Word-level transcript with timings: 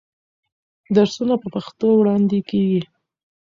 درسونه 0.95 1.33
په 1.41 1.47
پښتو 1.55 1.87
وړاندې 1.99 2.39
کېږي. 2.49 2.81